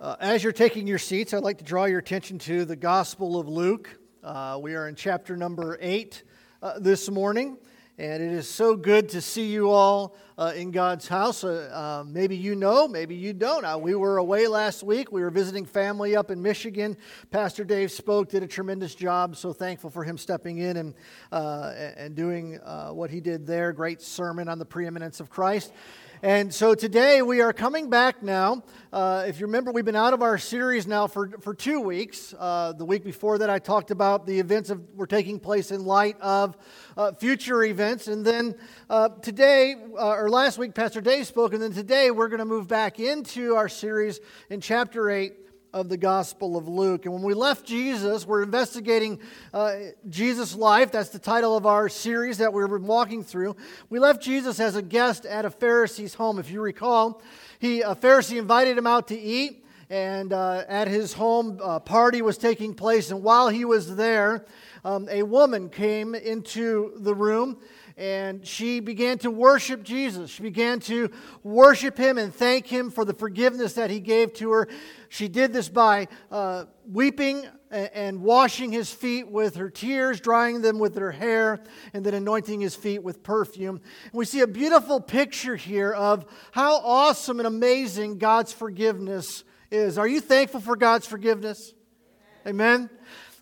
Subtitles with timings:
[0.00, 3.38] Uh, as you're taking your seats, I'd like to draw your attention to the Gospel
[3.38, 3.98] of Luke.
[4.24, 6.22] Uh, we are in chapter number eight
[6.62, 7.58] uh, this morning,
[7.98, 11.44] and it is so good to see you all uh, in God's house.
[11.44, 13.82] Uh, uh, maybe you know, maybe you don't.
[13.82, 15.12] we were away last week.
[15.12, 16.96] We were visiting family up in Michigan.
[17.30, 19.36] Pastor Dave spoke, did a tremendous job.
[19.36, 20.94] So thankful for him stepping in and,
[21.30, 23.74] and doing what he did there.
[23.74, 25.74] Great sermon on the preeminence of Christ.
[26.22, 28.62] And so today we are coming back now.
[28.92, 32.34] Uh, if you remember, we've been out of our series now for, for two weeks.
[32.38, 35.86] Uh, the week before that, I talked about the events that were taking place in
[35.86, 36.58] light of
[36.98, 38.06] uh, future events.
[38.06, 38.54] And then
[38.90, 41.54] uh, today, uh, or last week, Pastor Dave spoke.
[41.54, 45.32] And then today, we're going to move back into our series in chapter 8
[45.72, 47.04] of the Gospel of Luke.
[47.04, 49.20] And when we left Jesus, we're investigating
[49.54, 49.74] uh,
[50.08, 50.90] Jesus' life.
[50.90, 53.56] That's the title of our series that we've been walking through.
[53.88, 56.38] We left Jesus as a guest at a Pharisee's home.
[56.38, 57.22] If you recall,
[57.58, 62.22] he, a Pharisee invited him out to eat, and uh, at his home, a party
[62.22, 63.10] was taking place.
[63.10, 64.46] And while he was there,
[64.84, 67.58] um, a woman came into the room
[68.00, 70.30] and she began to worship Jesus.
[70.30, 71.10] She began to
[71.42, 74.68] worship him and thank him for the forgiveness that he gave to her.
[75.10, 80.78] She did this by uh, weeping and washing his feet with her tears, drying them
[80.78, 81.60] with her hair,
[81.92, 83.82] and then anointing his feet with perfume.
[84.04, 89.98] And we see a beautiful picture here of how awesome and amazing God's forgiveness is.
[89.98, 91.74] Are you thankful for God's forgiveness?
[92.46, 92.74] Amen.
[92.74, 92.90] Amen?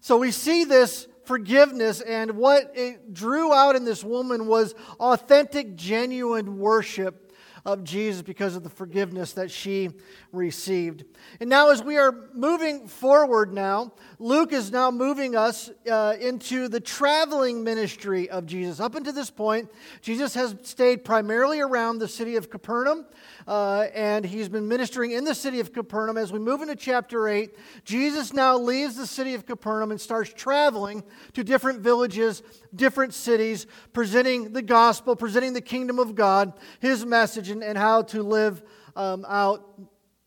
[0.01, 2.01] So we see this forgiveness.
[2.01, 7.33] And what it drew out in this woman was authentic, genuine worship
[7.65, 9.91] of Jesus because of the forgiveness that she
[10.33, 11.05] received.
[11.41, 16.69] And now, as we are moving forward now, Luke is now moving us uh, into
[16.69, 18.81] the traveling ministry of Jesus.
[18.81, 19.71] Up until this point,
[20.03, 23.07] Jesus has stayed primarily around the city of Capernaum
[23.49, 26.19] uh, and he's been ministering in the city of Capernaum.
[26.19, 27.51] As we move into chapter 8,
[27.85, 32.43] Jesus now leaves the city of Capernaum and starts traveling to different villages,
[32.75, 38.03] different cities, presenting the gospel, presenting the kingdom of God, his message, and, and how
[38.03, 38.63] to live
[38.95, 39.65] um, out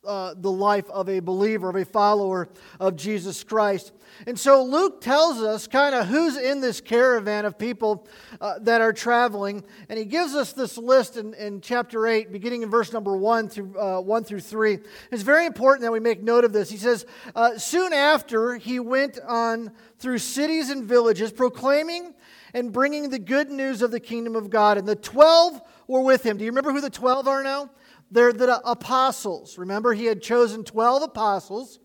[0.04, 3.92] uh, the life of a believer, of a follower of Jesus Christ.
[4.26, 8.08] And so Luke tells us kind of who's in this caravan of people
[8.40, 9.64] uh, that are traveling.
[9.90, 13.50] And he gives us this list in, in chapter 8, beginning in verse number 1
[13.50, 14.80] through, uh, 1 through 3.
[15.12, 16.70] It's very important that we make note of this.
[16.70, 22.16] He says, uh, Soon after, he went on through cities and villages, proclaiming
[22.54, 24.78] and bringing the good news of the kingdom of God.
[24.78, 26.38] And the 12 were with him.
[26.38, 27.70] Do you remember who the 12 are now?
[28.12, 29.58] They're the apostles.
[29.58, 31.80] Remember, he had chosen 12 apostles.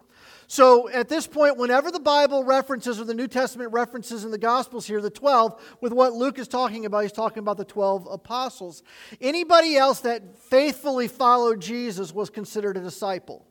[0.49, 4.39] So at this point, whenever the Bible references or the New Testament references in the
[4.39, 8.07] Gospels here, the 12, with what Luke is talking about, he's talking about the 12
[8.11, 8.83] apostles.
[9.21, 13.47] Anybody else that faithfully followed Jesus was considered a disciple.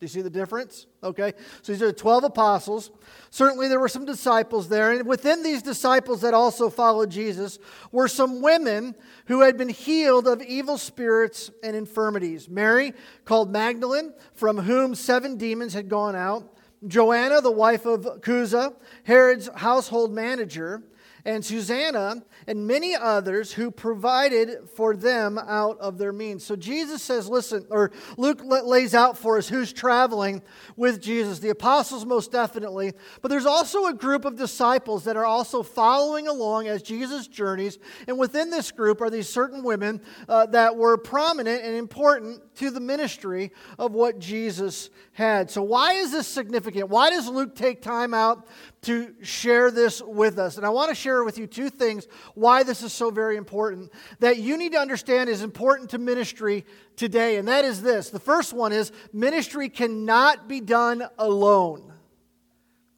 [0.00, 0.86] Do you see the difference?
[1.02, 1.32] Okay,
[1.62, 2.90] so these are 12 apostles.
[3.30, 4.92] Certainly, there were some disciples there.
[4.92, 7.58] And within these disciples that also followed Jesus
[7.92, 8.96] were some women
[9.26, 12.48] who had been healed of evil spirits and infirmities.
[12.48, 12.92] Mary,
[13.24, 16.54] called Magdalene, from whom seven demons had gone out.
[16.86, 20.82] Joanna, the wife of Chuza, Herod's household manager
[21.24, 26.44] and Susanna and many others who provided for them out of their means.
[26.44, 30.42] So Jesus says, listen, or Luke lays out for us who's traveling
[30.76, 31.38] with Jesus.
[31.38, 32.92] The apostles, most definitely,
[33.22, 37.78] but there's also a group of disciples that are also following along as Jesus journeys.
[38.06, 42.70] And within this group are these certain women uh, that were prominent and important to
[42.70, 45.50] the ministry of what Jesus had.
[45.50, 46.88] So, why is this significant?
[46.88, 48.46] Why does Luke take time out
[48.84, 50.56] to share this with us.
[50.56, 53.92] And I want to share with you two things why this is so very important
[54.20, 56.64] that you need to understand is important to ministry
[56.96, 57.36] today.
[57.36, 61.92] And that is this the first one is ministry cannot be done alone.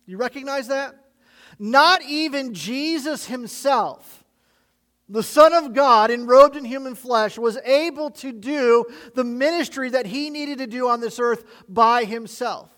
[0.06, 0.94] You recognize that?
[1.58, 4.24] Not even Jesus himself
[5.08, 10.06] the Son of God, enrobed in human flesh, was able to do the ministry that
[10.06, 12.75] he needed to do on this earth by himself.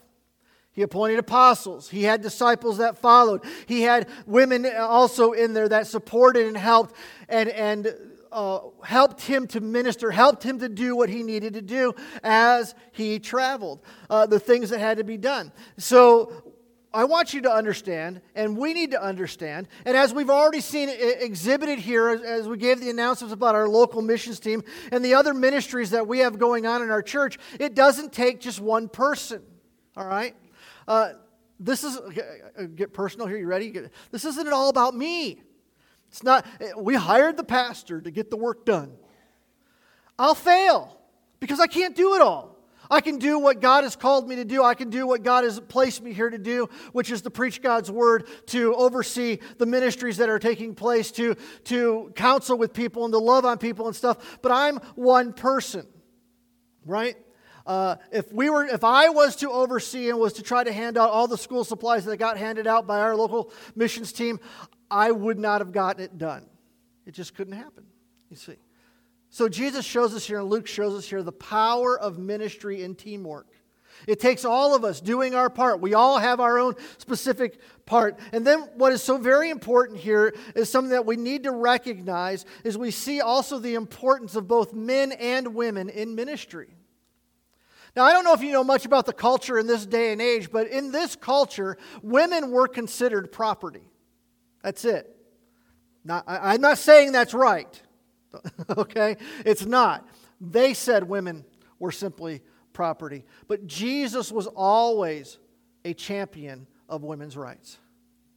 [0.78, 1.88] He appointed apostles.
[1.88, 3.44] He had disciples that followed.
[3.66, 6.94] He had women also in there that supported and helped
[7.28, 7.92] and, and
[8.30, 12.76] uh, helped him to minister, helped him to do what he needed to do as
[12.92, 15.50] he traveled, uh, the things that had to be done.
[15.78, 16.54] So
[16.94, 20.90] I want you to understand, and we need to understand, and as we've already seen
[20.90, 25.34] exhibited here, as we gave the announcements about our local missions team and the other
[25.34, 29.42] ministries that we have going on in our church, it doesn't take just one person,
[29.96, 30.36] all right?
[30.88, 31.12] Uh,
[31.60, 33.70] this is, uh, get personal here, you ready?
[34.10, 35.42] This isn't at all about me.
[36.08, 36.46] It's not,
[36.78, 38.96] we hired the pastor to get the work done.
[40.18, 40.98] I'll fail
[41.40, 42.56] because I can't do it all.
[42.90, 44.64] I can do what God has called me to do.
[44.64, 47.60] I can do what God has placed me here to do, which is to preach
[47.60, 53.04] God's word, to oversee the ministries that are taking place, to, to counsel with people
[53.04, 54.38] and to love on people and stuff.
[54.40, 55.86] But I'm one person,
[56.86, 57.18] right?
[57.68, 60.96] Uh, if we were, if I was to oversee and was to try to hand
[60.96, 64.40] out all the school supplies that got handed out by our local missions team,
[64.90, 66.46] I would not have gotten it done.
[67.04, 67.84] It just couldn't happen.
[68.30, 68.56] You see.
[69.28, 72.96] So Jesus shows us here, and Luke shows us here, the power of ministry and
[72.96, 73.48] teamwork.
[74.06, 75.82] It takes all of us doing our part.
[75.82, 78.18] We all have our own specific part.
[78.32, 82.46] And then what is so very important here is something that we need to recognize
[82.64, 86.77] is we see also the importance of both men and women in ministry.
[87.98, 90.22] Now, I don't know if you know much about the culture in this day and
[90.22, 93.90] age, but in this culture, women were considered property.
[94.62, 95.16] That's it.
[96.04, 97.82] Not, I, I'm not saying that's right.
[98.78, 99.16] okay?
[99.44, 100.06] It's not.
[100.40, 101.44] They said women
[101.80, 102.40] were simply
[102.72, 103.24] property.
[103.48, 105.36] But Jesus was always
[105.84, 107.78] a champion of women's rights.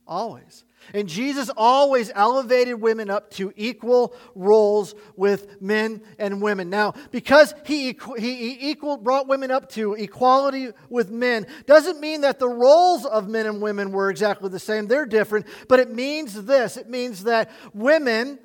[0.08, 0.66] Always.
[0.94, 6.70] And Jesus always elevated women up to equal roles with men and women.
[6.70, 12.40] Now, because he, he equal, brought women up to equality with men, doesn't mean that
[12.40, 14.88] the roles of men and women were exactly the same.
[14.88, 15.46] They're different.
[15.68, 18.40] But it means this it means that women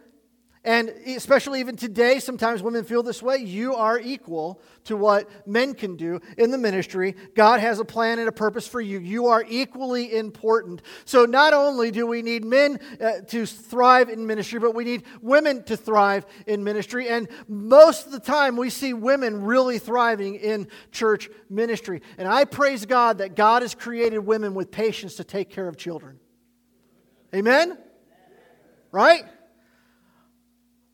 [0.66, 3.36] and especially even today, sometimes women feel this way.
[3.36, 7.14] You are equal to what men can do in the ministry.
[7.36, 8.98] God has a plan and a purpose for you.
[8.98, 10.82] You are equally important.
[11.04, 15.04] So, not only do we need men uh, to thrive in ministry, but we need
[15.22, 17.08] women to thrive in ministry.
[17.08, 22.02] And most of the time, we see women really thriving in church ministry.
[22.18, 25.76] And I praise God that God has created women with patience to take care of
[25.76, 26.18] children.
[27.32, 27.78] Amen?
[28.90, 29.26] Right?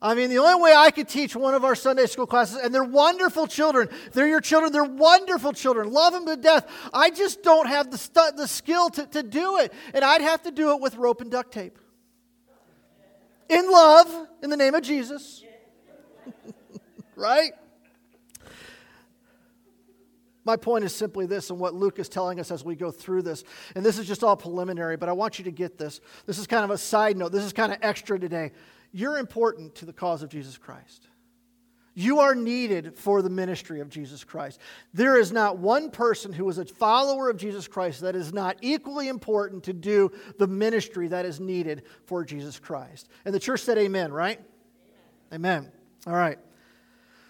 [0.04, 2.75] I mean, the only way I could teach one of our Sunday school classes, and
[2.75, 3.88] they're wonderful children.
[4.12, 4.72] They're your children.
[4.72, 5.93] They're wonderful children.
[5.93, 6.69] Love them to death.
[6.93, 9.72] I just don't have the, stu- the skill to, to do it.
[9.94, 11.78] And I'd have to do it with rope and duct tape.
[13.49, 15.44] In love, in the name of Jesus.
[17.14, 17.52] right?
[20.44, 23.22] My point is simply this, and what Luke is telling us as we go through
[23.22, 23.44] this.
[23.76, 26.00] And this is just all preliminary, but I want you to get this.
[26.26, 27.31] This is kind of a side note.
[27.31, 28.50] This is kind of extra today.
[28.92, 31.08] You're important to the cause of Jesus Christ.
[31.94, 34.58] You are needed for the ministry of Jesus Christ.
[34.94, 38.56] There is not one person who is a follower of Jesus Christ that is not
[38.62, 43.08] equally important to do the ministry that is needed for Jesus Christ.
[43.26, 44.40] And the church said, Amen, right?
[45.32, 45.58] Amen.
[45.58, 45.72] amen.
[46.06, 46.38] All right.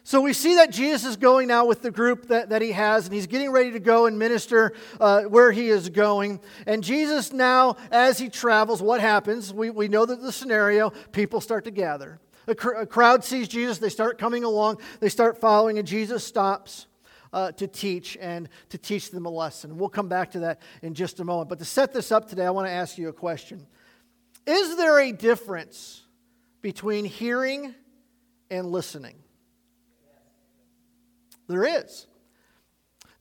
[0.04, 3.06] So we see that Jesus is going now with the group that, that he has,
[3.06, 6.40] and he's getting ready to go and minister uh, where he is going.
[6.66, 9.54] And Jesus now, as he travels, what happens?
[9.54, 12.19] We, we know that the scenario people start to gather.
[12.49, 16.25] A, cr- a crowd sees Jesus, they start coming along, they start following, and Jesus
[16.25, 16.87] stops.
[17.34, 19.78] Uh, to teach and to teach them a lesson.
[19.78, 21.48] We'll come back to that in just a moment.
[21.48, 23.66] But to set this up today, I want to ask you a question
[24.46, 26.02] Is there a difference
[26.60, 27.75] between hearing
[28.50, 29.21] and listening?
[31.52, 32.06] There is.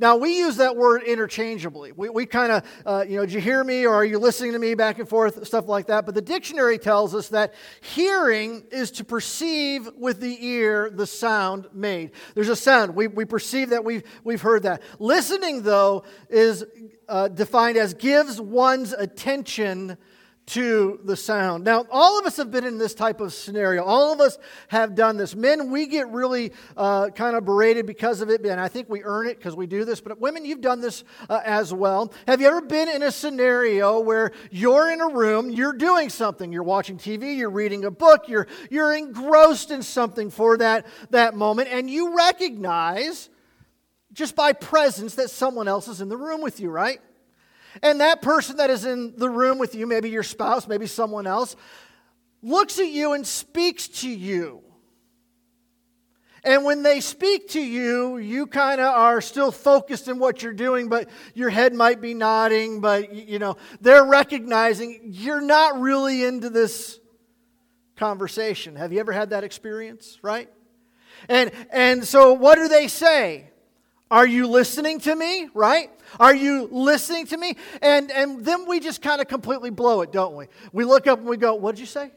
[0.02, 1.92] Now, we use that word interchangeably.
[1.92, 4.54] We, we kind of, uh, you know, did you hear me or are you listening
[4.54, 6.08] to me back and forth, stuff like that.
[6.08, 11.68] But the dictionary tells us that hearing is to perceive with the ear the sound
[11.72, 12.14] made.
[12.34, 12.96] There's a sound.
[12.96, 14.82] We, we perceive that we've, we've heard that.
[14.98, 16.66] Listening, though, is
[17.08, 19.98] uh, defined as gives one's attention
[20.48, 21.64] to the sound.
[21.64, 23.84] Now, all of us have been in this type of scenario.
[23.84, 24.38] All of us
[24.70, 25.36] have done this.
[25.36, 29.04] Men, we get really uh, kind of berated because of it, and I think we
[29.04, 30.02] earn it because we do this.
[30.02, 32.12] But women, you've done this uh, as well.
[32.28, 36.52] Have you ever been in a scenario where you're in a room, you're doing something,
[36.52, 41.36] you're watching TV, you're reading a book, you're, you're engrossed in something for that, that
[41.36, 43.30] moment, and you recognize
[44.12, 47.00] just by presence that someone else is in the room with you, right?
[47.82, 51.28] And that person that is in the room with you, maybe your spouse, maybe someone
[51.28, 51.56] else,
[52.42, 54.62] looks at you and speaks to you.
[56.44, 60.54] And when they speak to you, you kind of are still focused in what you're
[60.54, 66.24] doing, but your head might be nodding, but you know, they're recognizing you're not really
[66.24, 67.00] into this
[67.96, 68.76] conversation.
[68.76, 70.50] Have you ever had that experience, right?
[71.30, 73.51] And and so what do they say?
[74.12, 75.48] Are you listening to me?
[75.54, 75.90] Right?
[76.20, 77.56] Are you listening to me?
[77.82, 80.48] And, and then we just kind of completely blow it, don't we?
[80.74, 82.12] We look up and we go, What did you say?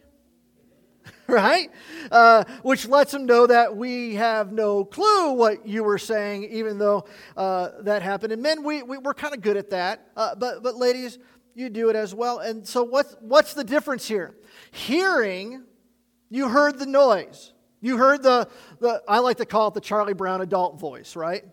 [1.28, 1.70] right?
[2.10, 6.78] Uh, which lets them know that we have no clue what you were saying, even
[6.78, 8.32] though uh, that happened.
[8.32, 10.08] And men, we, we, are kind of good at that.
[10.16, 11.18] Uh, but, but ladies,
[11.54, 12.40] you do it as well.
[12.40, 14.34] And so, what's, what's the difference here?
[14.72, 15.62] Hearing,
[16.28, 17.52] you heard the noise.
[17.80, 18.48] You heard the,
[18.80, 21.44] the, I like to call it the Charlie Brown adult voice, right?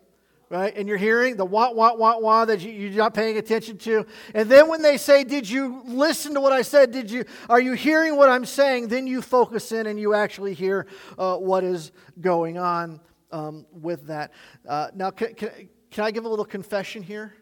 [0.52, 0.76] Right?
[0.76, 4.06] And you're hearing the wah, wah, wah, wah that you, you're not paying attention to.
[4.36, 6.92] And then when they say, Did you listen to what I said?
[6.92, 8.90] Did you, are you hearing what I'm saying?
[8.90, 13.00] Then you focus in and you actually hear uh, what is going on
[13.32, 14.34] um, with that.
[14.68, 17.34] Uh, now, can, can, can I give a little confession here?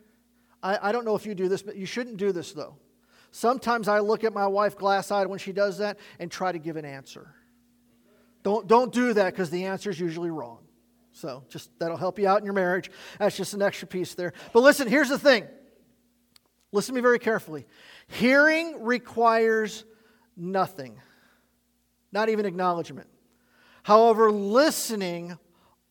[0.61, 2.75] I, I don't know if you do this, but you shouldn't do this though.
[3.31, 6.59] Sometimes I look at my wife glass eyed when she does that and try to
[6.59, 7.33] give an answer.
[8.43, 10.59] Don't, don't do that because the answer is usually wrong.
[11.19, 12.89] So just that'll help you out in your marriage.
[13.19, 14.31] That's just an extra piece there.
[14.53, 15.45] But listen, here's the thing.
[16.71, 17.67] Listen to me very carefully.
[18.07, 19.83] Hearing requires
[20.37, 20.97] nothing,
[22.13, 23.09] not even acknowledgement.
[23.83, 25.37] However, listening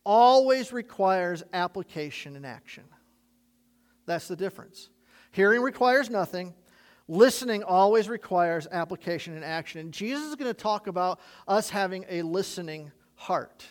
[0.03, 2.85] always requires application and action.
[4.07, 4.89] That's the difference.
[5.33, 6.55] Hearing requires nothing.
[7.07, 9.81] Listening always requires application and action.
[9.81, 13.67] And Jesus is going to talk about us having a listening heart.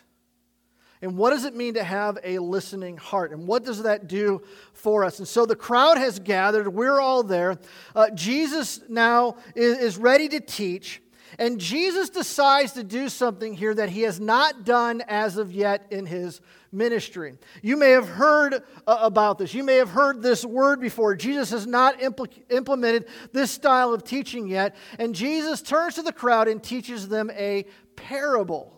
[1.02, 3.32] And what does it mean to have a listening heart?
[3.32, 4.42] And what does that do
[4.74, 5.20] for us?
[5.20, 6.68] And so the crowd has gathered.
[6.68, 7.60] We're all there.
[7.96, 11.02] Uh, Jesus now is, is ready to teach.
[11.38, 15.86] And Jesus decides to do something here that he has not done as of yet
[15.92, 17.36] in his ministry.
[17.62, 19.54] You may have heard uh, about this.
[19.54, 21.16] You may have heard this word before.
[21.16, 24.76] Jesus has not impl- implemented this style of teaching yet.
[24.98, 28.77] And Jesus turns to the crowd and teaches them a parable.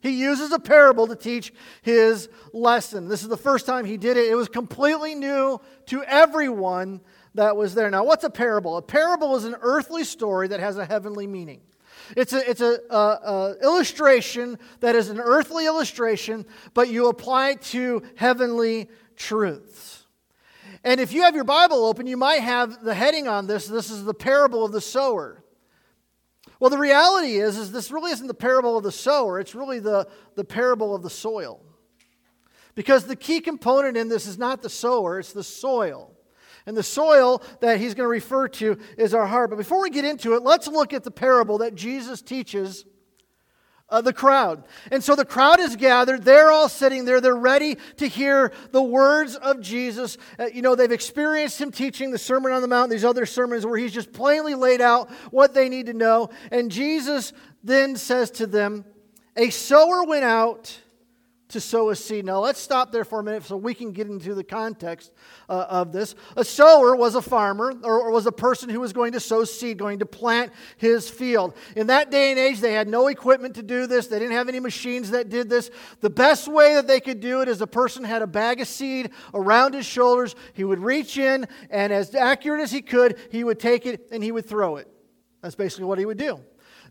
[0.00, 3.08] He uses a parable to teach his lesson.
[3.08, 4.30] This is the first time he did it.
[4.30, 7.00] It was completely new to everyone
[7.34, 7.90] that was there.
[7.90, 8.76] Now, what's a parable?
[8.76, 11.60] A parable is an earthly story that has a heavenly meaning.
[12.16, 17.50] It's an it's a, a, a, illustration that is an earthly illustration, but you apply
[17.50, 20.06] it to heavenly truths.
[20.84, 23.66] And if you have your Bible open, you might have the heading on this.
[23.66, 25.42] This is the parable of the sower.
[26.58, 29.78] Well, the reality is, is this really isn't the parable of the sower, it's really
[29.78, 31.62] the, the parable of the soil.
[32.74, 36.12] Because the key component in this is not the sower, it's the soil.
[36.66, 39.50] And the soil that he's going to refer to is our heart.
[39.50, 42.84] But before we get into it, let's look at the parable that Jesus teaches
[43.88, 44.64] the crowd.
[44.90, 46.24] And so the crowd is gathered.
[46.24, 47.20] They're all sitting there.
[47.20, 50.18] They're ready to hear the words of Jesus.
[50.38, 53.64] Uh, you know, they've experienced him teaching the Sermon on the Mount, these other sermons
[53.64, 56.30] where he's just plainly laid out what they need to know.
[56.50, 58.84] And Jesus then says to them,
[59.36, 60.80] A sower went out
[61.48, 62.24] to sow a seed.
[62.24, 65.12] Now, let's stop there for a minute so we can get into the context
[65.48, 66.14] uh, of this.
[66.36, 69.44] A sower was a farmer or, or, was a person who was going to sow
[69.44, 71.54] seed, going to plant his field.
[71.76, 74.48] In that day and age, they had no equipment to do this, they didn't have
[74.48, 75.70] any machines that did this.
[76.00, 78.66] The best way that they could do it is a person had a bag of
[78.66, 80.34] seed around his shoulders.
[80.52, 84.22] He would reach in, and as accurate as he could, he would take it and
[84.22, 84.88] he would throw it.
[85.42, 86.40] That's basically what he would do.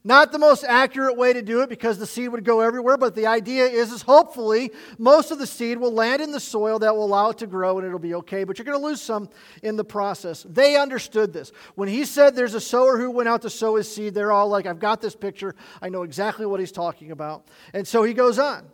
[0.08, 3.16] Not the most accurate way to do it because the seed would go everywhere, but
[3.16, 4.70] the idea is, is hopefully
[5.00, 7.80] most of the seed will land in the soil that will allow it to grow
[7.80, 9.28] and it'll be okay, but you're going to lose some
[9.64, 10.46] in the process.
[10.48, 11.52] They understood this.
[11.74, 14.48] When he said there's a sower who went out to sow his seed, they're all
[14.48, 15.56] like, I've got this picture.
[15.82, 17.48] I know exactly what he's talking about.
[17.74, 18.68] And so he goes on.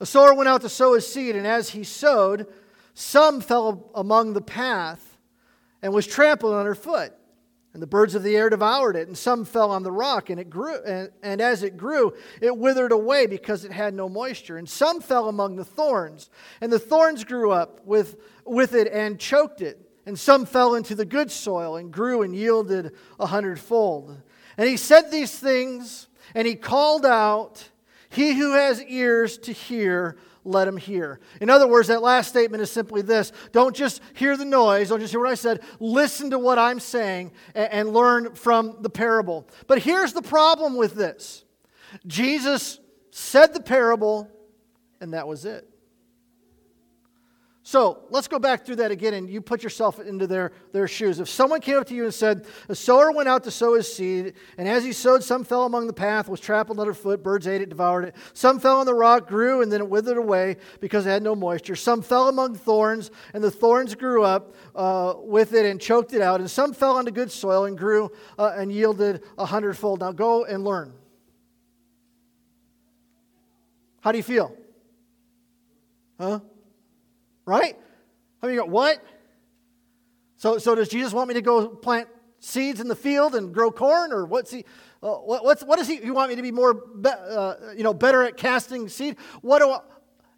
[0.00, 2.48] A sower went out to sow his seed, and as he sowed,
[2.94, 5.18] some fell among the path
[5.82, 7.12] and was trampled underfoot
[7.74, 10.38] and the birds of the air devoured it, and some fell on the rock, and
[10.38, 14.56] it grew, and, and, as it grew, it withered away because it had no moisture.
[14.56, 19.18] And some fell among the thorns, and the thorns grew up with, with it and
[19.18, 19.80] choked it.
[20.06, 24.20] And some fell into the good soil and grew and yielded a hundredfold.
[24.56, 27.70] And he said these things, and he called out,
[28.08, 31.20] He who has ears to hear, let him hear.
[31.40, 35.00] In other words, that last statement is simply this don't just hear the noise, don't
[35.00, 38.90] just hear what I said, listen to what I'm saying and, and learn from the
[38.90, 39.48] parable.
[39.66, 41.44] But here's the problem with this
[42.06, 44.30] Jesus said the parable,
[45.00, 45.68] and that was it.
[47.66, 51.18] So let's go back through that again and you put yourself into their, their shoes.
[51.18, 53.92] If someone came up to you and said, A sower went out to sow his
[53.92, 57.62] seed, and as he sowed, some fell among the path, was trampled underfoot, birds ate
[57.62, 58.16] it, devoured it.
[58.34, 61.34] Some fell on the rock, grew, and then it withered away because it had no
[61.34, 61.74] moisture.
[61.74, 66.20] Some fell among thorns, and the thorns grew up uh, with it and choked it
[66.20, 66.40] out.
[66.40, 70.00] And some fell onto good soil and grew uh, and yielded a hundredfold.
[70.00, 70.92] Now go and learn.
[74.02, 74.54] How do you feel?
[76.20, 76.40] Huh?
[77.46, 77.76] Right?
[78.42, 79.02] I mean, you go, what?
[80.36, 82.08] So, so does Jesus want me to go plant
[82.40, 84.64] seeds in the field and grow corn, or what's he?
[85.02, 87.82] Uh, what, what's, what does he, he want me to be more, be, uh, you
[87.82, 89.16] know, better at casting seed?
[89.40, 89.80] What do I,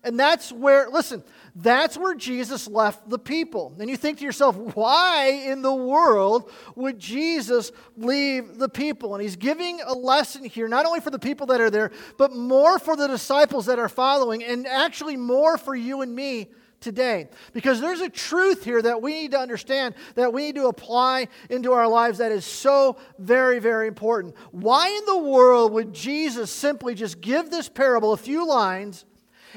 [0.06, 1.25] and that's where, listen,
[1.56, 3.75] that's where Jesus left the people.
[3.80, 9.16] And you think to yourself, why in the world would Jesus leave the people?
[9.16, 12.32] And he's giving a lesson here, not only for the people that are there, but
[12.32, 17.28] more for the disciples that are following, and actually more for you and me today.
[17.52, 21.28] Because there's a truth here that we need to understand, that we need to apply
[21.50, 24.35] into our lives that is so very, very important.
[24.50, 29.04] Why in the world would Jesus simply just give this parable a few lines?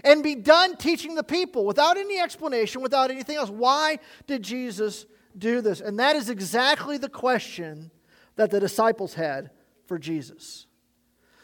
[0.02, 3.50] And be done teaching the people without any explanation, without anything else.
[3.50, 5.06] Why did Jesus
[5.38, 5.82] do this?
[5.82, 7.92] And that is exactly the question
[8.38, 9.50] that the disciples had
[9.88, 10.68] for Jesus.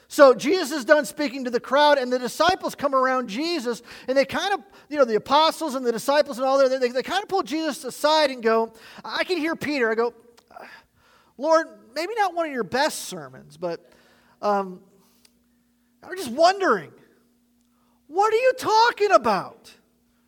[0.07, 4.17] So Jesus is done speaking to the crowd, and the disciples come around Jesus, and
[4.17, 7.03] they kind of, you know, the apostles and the disciples and all that, they, they
[7.03, 8.71] kind of pull Jesus aside and go,
[9.03, 9.89] I can hear Peter.
[9.89, 10.13] I go,
[11.38, 13.91] Lord, maybe not one of your best sermons, but
[14.41, 14.79] um,
[16.03, 16.91] I'm just wondering,
[18.07, 19.71] what are you talking about?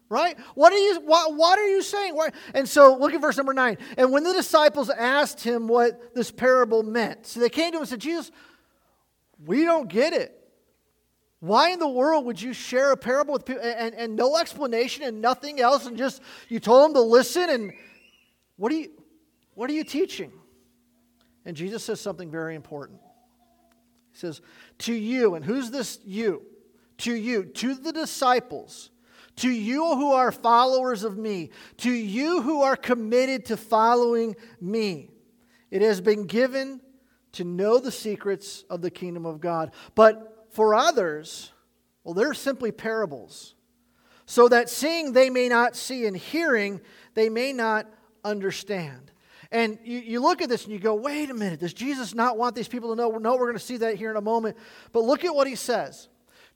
[0.09, 0.37] Right?
[0.55, 2.17] What are you what, what are you saying?
[2.53, 3.77] And so look at verse number nine.
[3.97, 7.81] And when the disciples asked him what this parable meant, so they came to him
[7.81, 8.31] and said, Jesus,
[9.45, 10.33] we don't get it.
[11.39, 15.03] Why in the world would you share a parable with people and, and no explanation
[15.03, 17.73] and nothing else and just you told them to listen and
[18.55, 18.91] what are you
[19.53, 20.31] what are you teaching?
[21.43, 22.99] And Jesus says something very important.
[24.11, 24.41] He says,
[24.79, 26.43] To you, and who's this you?
[26.99, 28.91] To you, to the disciples,
[29.37, 35.09] to you who are followers of me, to you who are committed to following me,
[35.71, 36.81] it has been given
[37.33, 39.71] to know the secrets of the kingdom of God.
[39.95, 41.51] But for others,
[42.03, 43.53] well, they're simply parables.
[44.25, 46.81] So that seeing they may not see, and hearing
[47.13, 47.87] they may not
[48.23, 49.11] understand.
[49.51, 52.37] And you, you look at this and you go, wait a minute, does Jesus not
[52.37, 53.17] want these people to know?
[53.17, 54.57] No, we're going to see that here in a moment.
[54.91, 56.09] But look at what he says.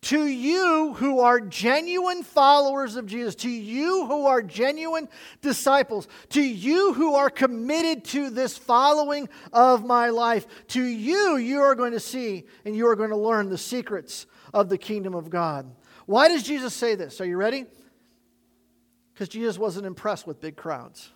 [0.04, 5.08] To you who are genuine followers of Jesus, to you who are genuine
[5.42, 11.60] disciples, to you who are committed to this following of my life, to you, you
[11.60, 15.14] are going to see and you are going to learn the secrets of the kingdom
[15.14, 15.72] of God.
[16.08, 17.22] Why does Jesus say this?
[17.22, 17.66] Are you ready?
[19.14, 21.12] Because Jesus wasn't impressed with big crowds.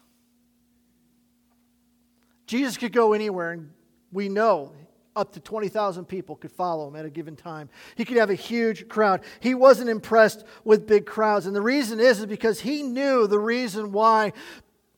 [2.45, 3.71] Jesus could go anywhere, and
[4.11, 4.73] we know
[5.15, 7.69] up to 20,000 people could follow him at a given time.
[7.95, 9.21] He could have a huge crowd.
[9.39, 11.45] He wasn't impressed with big crowds.
[11.45, 14.33] And the reason is, is because he knew the reason why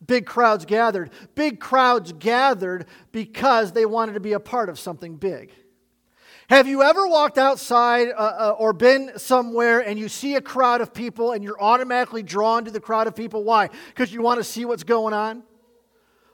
[0.05, 1.11] big crowds gathered.
[1.35, 5.51] Big crowds gathered because they wanted to be a part of something big.
[6.49, 10.79] Have you ever walked outside uh, uh, or been somewhere and you see a crowd
[10.79, 13.43] of people and you're automatically drawn to the crowd of people?
[13.43, 13.69] Why?
[13.89, 15.43] Because you want to see what's going on?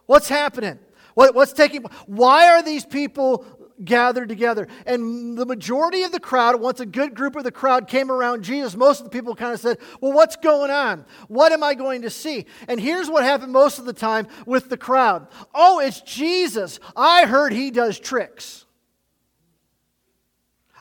[0.05, 0.77] What's happening?
[1.15, 1.83] What, what's taking?
[2.05, 3.45] Why are these people
[3.83, 4.67] gathered together.
[4.85, 8.43] And the majority of the crowd, once a good group of the crowd came around
[8.43, 11.05] Jesus, most of the people kind of said, Well, what's going on?
[11.27, 12.45] What am I going to see?
[12.67, 16.79] And here's what happened most of the time with the crowd Oh, it's Jesus.
[16.95, 18.65] I heard he does tricks.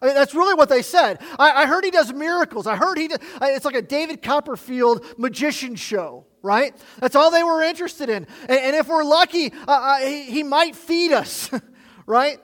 [0.00, 1.20] I mean, that's really what they said.
[1.38, 2.66] I, I heard he does miracles.
[2.66, 6.74] I heard he does, it's like a David Copperfield magician show, right?
[6.98, 8.26] That's all they were interested in.
[8.48, 11.48] And, and if we're lucky, uh, uh, he, he might feed us,
[12.06, 12.40] right?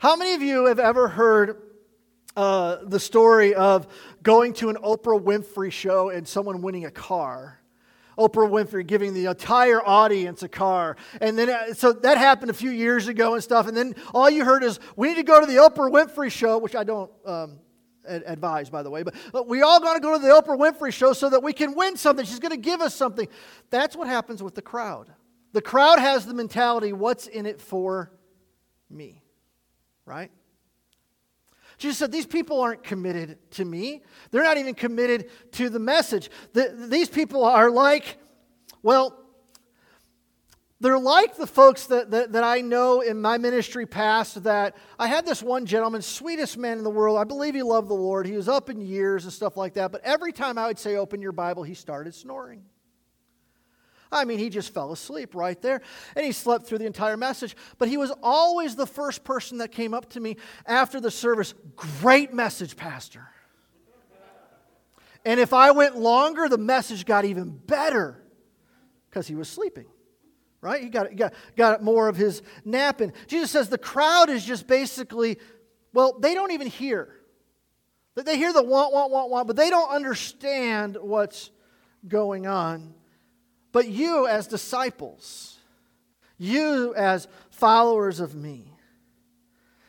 [0.00, 1.60] How many of you have ever heard
[2.34, 3.86] uh, the story of
[4.22, 7.60] going to an Oprah Winfrey show and someone winning a car?
[8.16, 10.96] Oprah Winfrey giving the entire audience a car.
[11.20, 13.68] And then, uh, so that happened a few years ago and stuff.
[13.68, 16.56] And then all you heard is, we need to go to the Oprah Winfrey show,
[16.56, 17.58] which I don't um,
[18.06, 19.02] advise, by the way.
[19.02, 21.52] But, but we all got to go to the Oprah Winfrey show so that we
[21.52, 22.24] can win something.
[22.24, 23.28] She's going to give us something.
[23.68, 25.12] That's what happens with the crowd.
[25.52, 28.10] The crowd has the mentality, what's in it for
[28.88, 29.24] me?
[30.10, 30.30] Right?
[31.78, 34.02] Jesus said, These people aren't committed to me.
[34.32, 36.30] They're not even committed to the message.
[36.52, 38.18] The, these people are like,
[38.82, 39.16] well,
[40.80, 45.06] they're like the folks that, that, that, I know in my ministry past that I
[45.06, 47.18] had this one gentleman, sweetest man in the world.
[47.18, 48.26] I believe he loved the Lord.
[48.26, 49.92] He was up in years and stuff like that.
[49.92, 52.62] But every time I would say, open your Bible, he started snoring.
[54.12, 55.80] I mean, he just fell asleep right there
[56.16, 57.56] and he slept through the entire message.
[57.78, 61.54] But he was always the first person that came up to me after the service.
[61.76, 63.28] Great message, Pastor.
[65.24, 68.22] And if I went longer, the message got even better
[69.08, 69.86] because he was sleeping.
[70.62, 70.82] Right?
[70.82, 73.12] He got, got, got more of his napping.
[73.26, 75.38] Jesus says the crowd is just basically,
[75.92, 77.16] well, they don't even hear.
[78.14, 81.50] They hear the want, want, want, want, but they don't understand what's
[82.06, 82.94] going on.
[83.72, 85.58] But you, as disciples,
[86.38, 88.72] you, as followers of me,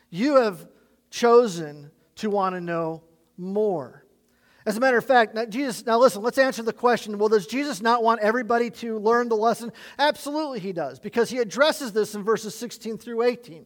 [0.09, 0.67] you have
[1.09, 3.03] chosen to want to know
[3.37, 4.05] more.
[4.65, 7.47] As a matter of fact, now Jesus, now listen, let's answer the question well, does
[7.47, 9.71] Jesus not want everybody to learn the lesson?
[9.97, 13.65] Absolutely, he does, because he addresses this in verses 16 through 18.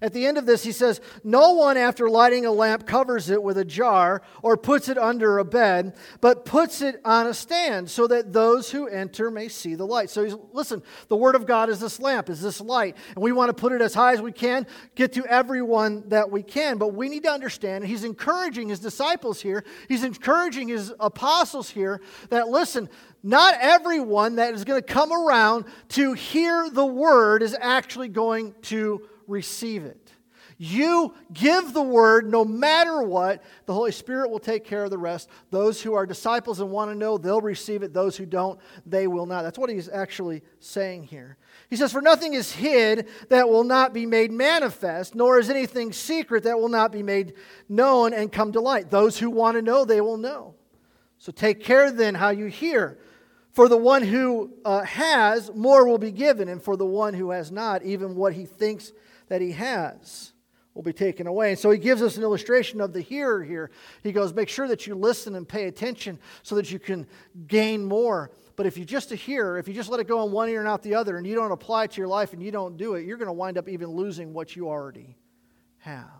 [0.00, 3.42] At the end of this, he says, No one, after lighting a lamp, covers it
[3.42, 7.90] with a jar or puts it under a bed, but puts it on a stand
[7.90, 10.10] so that those who enter may see the light.
[10.10, 13.32] So, he's, listen, the Word of God is this lamp, is this light, and we
[13.32, 16.78] want to put it as high as we can, get to everyone that we can.
[16.78, 22.00] But we need to understand, he's encouraging his disciples here, he's encouraging his apostles here
[22.30, 22.88] that, listen,
[23.22, 28.54] not everyone that is going to come around to hear the word is actually going
[28.62, 30.12] to receive it.
[30.58, 34.98] You give the word no matter what, the Holy Spirit will take care of the
[34.98, 35.28] rest.
[35.50, 37.92] Those who are disciples and want to know, they'll receive it.
[37.92, 39.42] Those who don't, they will not.
[39.42, 41.36] That's what he's actually saying here.
[41.68, 45.92] He says, For nothing is hid that will not be made manifest, nor is anything
[45.92, 47.34] secret that will not be made
[47.68, 48.88] known and come to light.
[48.88, 50.54] Those who want to know, they will know.
[51.18, 52.98] So take care then how you hear.
[53.52, 57.30] For the one who uh, has, more will be given, and for the one who
[57.30, 58.92] has not, even what he thinks
[59.32, 60.34] that he has
[60.74, 61.52] will be taken away.
[61.52, 63.70] And so he gives us an illustration of the hearer here.
[64.02, 67.06] He goes, Make sure that you listen and pay attention so that you can
[67.46, 68.30] gain more.
[68.56, 70.60] But if you just a hearer, if you just let it go in one ear
[70.60, 72.76] and out the other, and you don't apply it to your life and you don't
[72.76, 75.16] do it, you're going to wind up even losing what you already
[75.78, 76.10] have.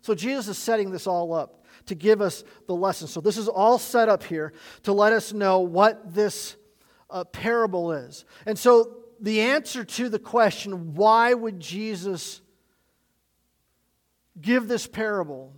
[0.00, 3.06] So Jesus is setting this all up to give us the lesson.
[3.06, 6.56] So this is all set up here to let us know what this
[7.10, 8.24] uh, parable is.
[8.46, 12.40] And so the answer to the question, why would Jesus
[14.40, 15.52] give this parable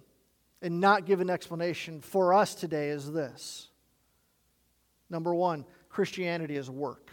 [0.60, 3.68] and not give an explanation for us today, is this.
[5.10, 7.10] Number one, Christianity is work.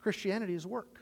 [0.00, 1.00] Christianity is work.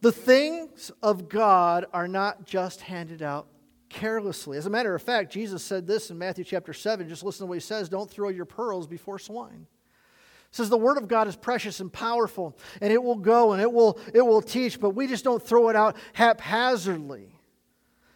[0.00, 3.48] The things of God are not just handed out
[3.90, 4.56] carelessly.
[4.56, 7.08] As a matter of fact, Jesus said this in Matthew chapter 7.
[7.08, 9.66] Just listen to what he says don't throw your pearls before swine
[10.50, 13.72] says the word of God is precious and powerful, and it will go and it
[13.72, 17.36] will, it will teach, but we just don't throw it out haphazardly.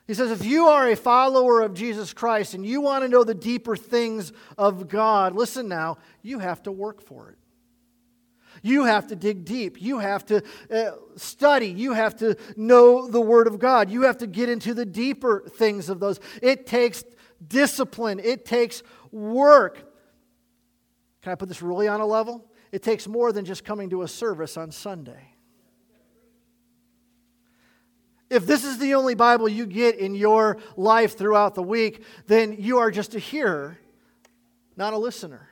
[0.06, 3.24] He says, if you are a follower of Jesus Christ and you want to know
[3.24, 7.38] the deeper things of God, listen now, you have to work for it.
[8.62, 9.80] You have to dig deep.
[9.80, 11.68] You have to uh, study.
[11.68, 13.90] You have to know the Word of God.
[13.90, 16.20] You have to get into the deeper things of those.
[16.42, 17.04] It takes
[17.46, 19.93] discipline, it takes work.
[21.24, 22.44] Can I put this really on a level?
[22.70, 25.32] It takes more than just coming to a service on Sunday.
[28.28, 32.56] If this is the only Bible you get in your life throughout the week, then
[32.58, 33.78] you are just a hearer,
[34.76, 35.48] not a listener.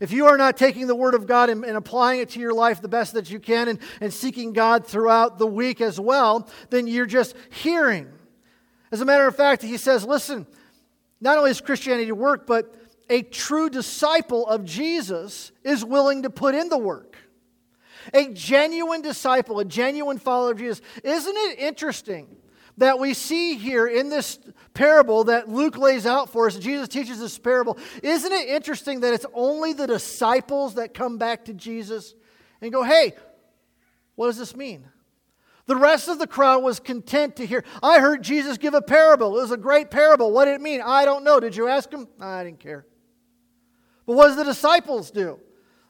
[0.00, 2.52] If you are not taking the Word of God and, and, applying it to your
[2.52, 6.48] life the best that you can and, and seeking God throughout the week as well,
[6.70, 8.08] then you're just hearing.
[8.90, 10.44] As a matter of fact, he says, listen,
[11.20, 16.54] not only does Christianity work, but a true disciple of Jesus is willing to put
[16.54, 17.16] in the work.
[18.12, 20.80] A genuine disciple, a genuine follower of Jesus.
[21.04, 22.36] Isn't it interesting
[22.78, 24.40] that we see here in this
[24.74, 26.56] parable that Luke lays out for us?
[26.56, 27.78] Jesus teaches this parable.
[28.02, 32.14] Isn't it interesting that it's only the disciples that come back to Jesus
[32.60, 33.12] and go, hey,
[34.16, 34.88] what does this mean?
[35.66, 37.62] The rest of the crowd was content to hear.
[37.82, 39.38] I heard Jesus give a parable.
[39.38, 40.32] It was a great parable.
[40.32, 40.80] What did it mean?
[40.84, 41.38] I don't know.
[41.38, 42.08] Did you ask him?
[42.20, 42.84] I didn't care.
[44.06, 45.38] But what did the disciples do?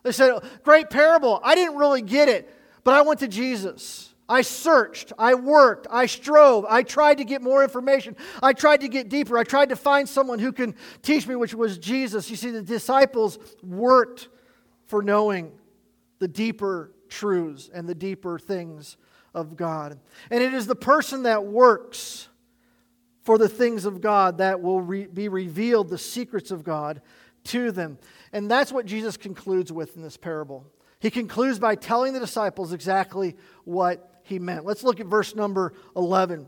[0.03, 1.41] They said, Great parable.
[1.43, 2.53] I didn't really get it,
[2.85, 4.13] but I went to Jesus.
[4.29, 8.89] I searched, I worked, I strove, I tried to get more information, I tried to
[8.89, 12.31] get deeper, I tried to find someone who can teach me, which was Jesus.
[12.31, 14.29] You see, the disciples worked
[14.87, 15.53] for knowing
[16.19, 18.97] the deeper truths and the deeper things
[19.35, 19.99] of God.
[20.31, 22.29] And it is the person that works
[23.23, 27.03] for the things of God that will re- be revealed, the secrets of God
[27.45, 27.99] to them.
[28.33, 30.67] And that's what Jesus concludes with in this parable.
[31.01, 34.65] He concludes by telling the disciples exactly what he meant.
[34.65, 36.47] Let's look at verse number 11.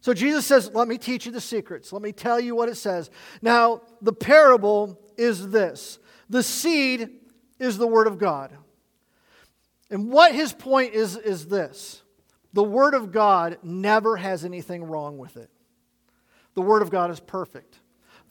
[0.00, 1.92] So Jesus says, Let me teach you the secrets.
[1.92, 3.10] Let me tell you what it says.
[3.42, 7.10] Now, the parable is this the seed
[7.58, 8.56] is the word of God.
[9.90, 12.02] And what his point is, is this
[12.52, 15.50] the word of God never has anything wrong with it.
[16.54, 17.80] The word of God is perfect.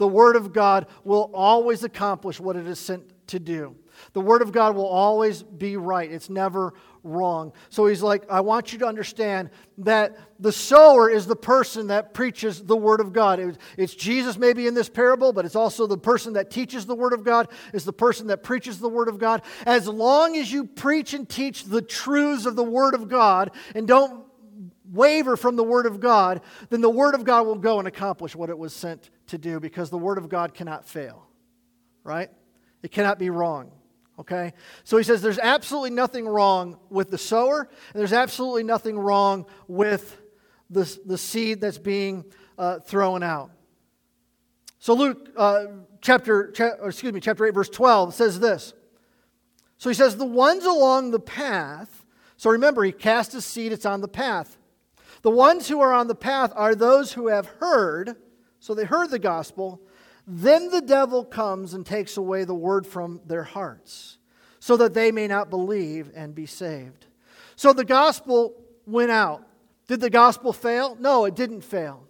[0.04, 3.74] The Word of God will always accomplish what it is sent to do.
[4.12, 6.12] The Word of God will always be right.
[6.12, 6.74] It's never
[7.06, 7.54] wrong.
[7.70, 12.14] So he's like, I want you to understand that the sower is the person that
[12.14, 13.58] preaches the Word of God.
[13.78, 17.14] It's Jesus, maybe in this parable, but it's also the person that teaches the Word
[17.14, 19.42] of God, is the person that preaches the Word of God.
[19.66, 23.88] As long as you preach and teach the truths of the Word of God and
[23.88, 24.26] don't
[24.94, 28.36] waver from the Word of God, then the Word of God will go and accomplish
[28.36, 31.28] what it was sent to do because the Word of God cannot fail,
[32.04, 32.30] right?
[32.84, 33.72] It cannot be wrong.
[34.20, 34.54] Okay?
[34.84, 39.46] So he says there's absolutely nothing wrong with the sower, and there's absolutely nothing wrong
[39.68, 40.22] with
[40.70, 42.26] the, the seed that's being
[42.58, 43.52] uh, thrown out.
[44.80, 45.66] So Luke uh,
[46.02, 48.74] chapter, cha- excuse me, chapter 8, verse 12 says this.
[49.78, 52.06] So he says, the ones along the path,
[52.38, 54.58] so remember, he cast his seed, it's on the path.
[55.24, 58.16] The ones who are on the path are those who have heard,
[58.60, 59.82] so they heard the gospel,
[60.28, 64.18] then the devil comes and takes away the word from their hearts,
[64.60, 67.08] so that they may not believe and be saved.
[67.56, 68.54] So the gospel
[68.86, 69.48] went out.
[69.88, 70.98] Did the gospel fail?
[71.00, 72.06] No, it didn't fail.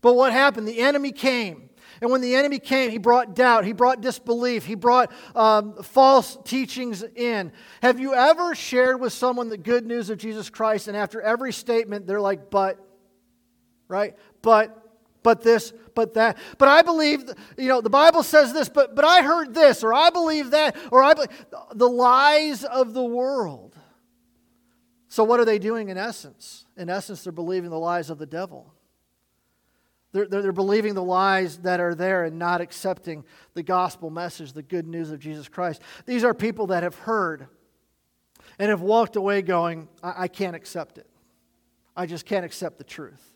[0.00, 0.66] But what happened?
[0.66, 1.70] The enemy came.
[2.00, 6.36] And when the enemy came, he brought doubt, he brought disbelief, he brought um, false
[6.44, 7.52] teachings in.
[7.82, 11.52] Have you ever shared with someone the good news of Jesus Christ, and after every
[11.52, 12.78] statement, they're like, but,
[13.88, 14.14] right?
[14.42, 14.80] But,
[15.22, 16.38] but this, but that.
[16.58, 17.24] But I believe,
[17.56, 20.76] you know, the Bible says this, but, but I heard this, or I believe that,
[20.90, 21.30] or I believe
[21.74, 23.76] the lies of the world.
[25.08, 26.66] So, what are they doing in essence?
[26.76, 28.74] In essence, they're believing the lies of the devil.
[30.14, 33.24] They're, they're, they're believing the lies that are there and not accepting
[33.54, 35.82] the gospel message, the good news of Jesus Christ.
[36.06, 37.48] These are people that have heard
[38.60, 41.08] and have walked away going, I, I can't accept it.
[41.96, 43.32] I just can't accept the truth.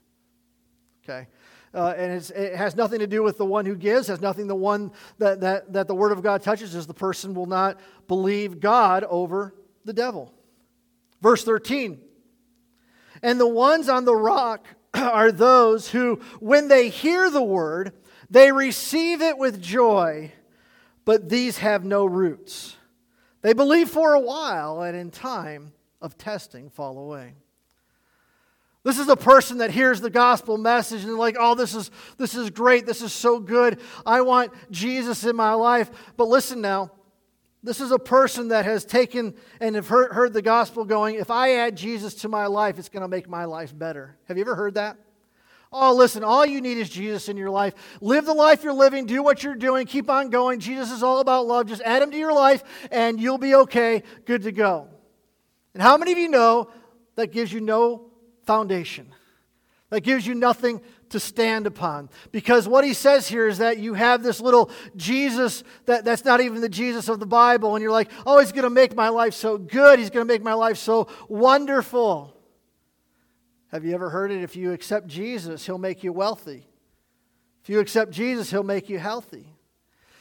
[1.02, 1.26] Okay?
[1.74, 4.54] Uh, and it has nothing to do with the one who gives, has nothing the
[4.54, 8.60] one that, that, that the Word of God touches, is the person will not believe
[8.60, 9.52] God over
[9.84, 10.32] the devil.
[11.20, 12.00] Verse 13.
[13.20, 17.92] And the ones on the rock are those who, when they hear the word,
[18.30, 20.32] they receive it with joy,
[21.04, 22.76] but these have no roots.
[23.42, 27.34] They believe for a while, and in time of testing fall away.
[28.84, 32.34] This is a person that hears the gospel message and like, oh, this is this
[32.34, 33.80] is great, this is so good.
[34.06, 35.90] I want Jesus in my life.
[36.16, 36.90] But listen now,
[37.68, 41.30] this is a person that has taken and have heard, heard the gospel going, if
[41.30, 44.16] I add Jesus to my life, it's going to make my life better.
[44.26, 44.96] Have you ever heard that?
[45.70, 47.74] Oh, listen, all you need is Jesus in your life.
[48.00, 50.60] Live the life you're living, do what you're doing, keep on going.
[50.60, 51.66] Jesus is all about love.
[51.66, 54.88] Just add him to your life, and you'll be okay, good to go.
[55.74, 56.70] And how many of you know
[57.16, 58.10] that gives you no
[58.46, 59.12] foundation?
[59.90, 62.10] That gives you nothing to stand upon.
[62.32, 66.40] Because what he says here is that you have this little Jesus that, that's not
[66.40, 69.08] even the Jesus of the Bible, and you're like, oh, he's going to make my
[69.08, 69.98] life so good.
[69.98, 72.34] He's going to make my life so wonderful.
[73.68, 74.42] Have you ever heard it?
[74.42, 76.66] If you accept Jesus, he'll make you wealthy.
[77.62, 79.54] If you accept Jesus, he'll make you healthy.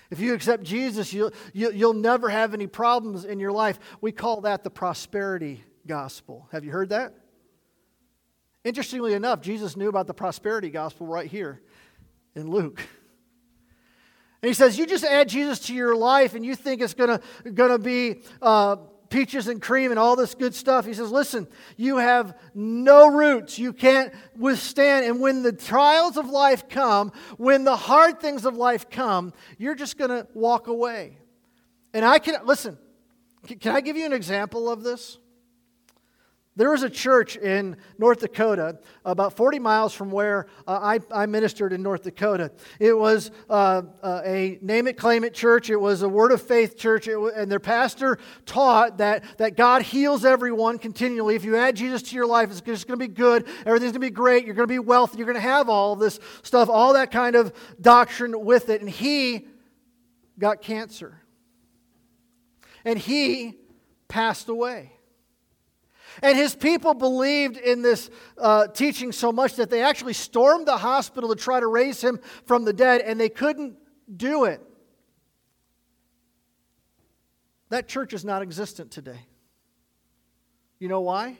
[0.09, 3.79] If you accept Jesus, you'll, you'll never have any problems in your life.
[3.99, 6.47] We call that the prosperity gospel.
[6.51, 7.13] Have you heard that?
[8.67, 11.61] Interestingly enough, Jesus knew about the prosperity gospel right here
[12.35, 12.81] in Luke.
[14.41, 17.17] And he says, You just add Jesus to your life and you think it's going
[17.45, 18.75] to be uh,
[19.09, 20.85] peaches and cream and all this good stuff.
[20.85, 23.57] He says, Listen, you have no roots.
[23.57, 25.05] You can't withstand.
[25.05, 29.75] And when the trials of life come, when the hard things of life come, you're
[29.75, 31.19] just going to walk away.
[31.93, 32.77] And I can, listen,
[33.61, 35.19] can I give you an example of this?
[36.57, 41.27] There was a church in North Dakota, about 40 miles from where uh, I, I,
[41.27, 42.51] ministered in North Dakota.
[42.79, 45.69] It was uh, uh, a name it, claim it church.
[45.69, 47.07] It was a word of faith church.
[47.07, 48.17] and their pastor
[48.47, 51.35] taught that, that God heals everyone continually.
[51.35, 53.45] If you add Jesus to your life, it's just going to be good.
[53.63, 54.43] Everything's going to be great.
[54.45, 55.19] You're going to be wealthy.
[55.19, 58.81] You're going to have all this stuff, all that kind of doctrine with it.
[58.81, 59.45] And he
[60.39, 61.21] got cancer.
[62.83, 63.53] And he
[64.07, 64.96] passed away.
[66.21, 70.77] And his people believed in this uh, teaching so much that they actually stormed the
[70.77, 73.77] hospital to try to raise him from the dead, and they couldn't
[74.15, 74.61] do it.
[77.69, 79.27] That church is not existent today.
[80.79, 81.37] You know why?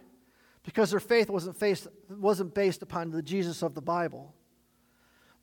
[0.63, 4.33] Because their faith wasn't, faced, wasn't based upon the Jesus of the Bible.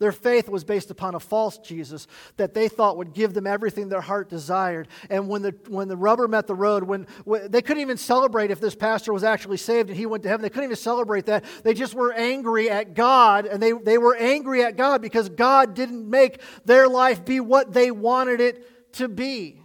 [0.00, 3.88] Their faith was based upon a false Jesus that they thought would give them everything
[3.88, 4.88] their heart desired.
[5.08, 8.50] And when the, when the rubber met the road, when, when, they couldn't even celebrate
[8.50, 11.26] if this pastor was actually saved and he went to heaven, they couldn't even celebrate
[11.26, 11.44] that.
[11.62, 15.74] They just were angry at God, and they, they were angry at God because God
[15.74, 19.60] didn't make their life be what they wanted it to be,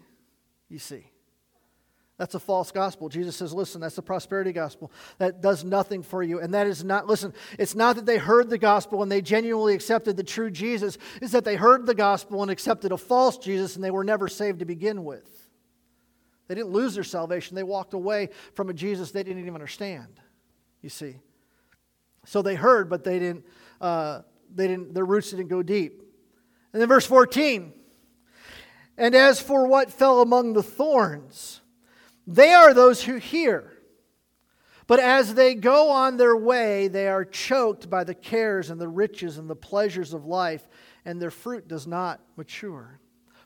[0.69, 1.08] you see.
[2.19, 3.07] That's a false gospel.
[3.07, 4.91] Jesus says, listen, that's the prosperity gospel.
[5.19, 6.41] That does nothing for you.
[6.41, 9.73] And that is not, listen, it's not that they heard the gospel and they genuinely
[9.73, 10.97] accepted the true Jesus.
[11.21, 14.27] It's that they heard the gospel and accepted a false Jesus and they were never
[14.27, 15.47] saved to begin with.
[16.49, 17.55] They didn't lose their salvation.
[17.55, 20.19] They walked away from a Jesus they didn't even understand,
[20.81, 21.21] you see.
[22.25, 23.45] So they heard, but they didn't,
[23.79, 26.03] uh, they didn't, their roots didn't go deep.
[26.73, 27.71] And then verse 14.
[28.97, 31.61] And as for what fell among the thorns,
[32.29, 33.73] they are those who hear.
[34.85, 38.87] But as they go on their way, they are choked by the cares and the
[38.87, 40.67] riches and the pleasures of life,
[41.05, 42.99] and their fruit does not mature.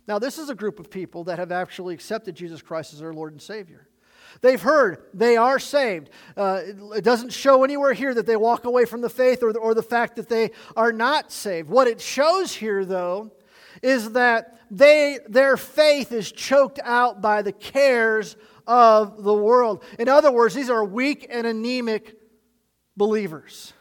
[0.07, 3.13] Now, this is a group of people that have actually accepted Jesus Christ as their
[3.13, 3.87] Lord and Savior.
[4.41, 6.09] They've heard they are saved.
[6.35, 6.61] Uh,
[6.95, 9.73] it doesn't show anywhere here that they walk away from the faith or the, or
[9.73, 11.69] the fact that they are not saved.
[11.69, 13.31] What it shows here, though,
[13.81, 18.35] is that they, their faith is choked out by the cares
[18.67, 19.83] of the world.
[19.99, 22.15] In other words, these are weak and anemic
[22.95, 23.73] believers.